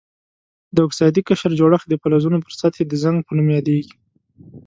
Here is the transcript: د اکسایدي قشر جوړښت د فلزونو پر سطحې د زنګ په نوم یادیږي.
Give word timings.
د 0.75 0.77
اکسایدي 0.87 1.21
قشر 1.27 1.51
جوړښت 1.59 1.87
د 1.89 1.93
فلزونو 2.01 2.37
پر 2.43 2.53
سطحې 2.61 2.83
د 2.87 2.93
زنګ 3.03 3.17
په 3.23 3.31
نوم 3.37 3.47
یادیږي. 3.57 3.93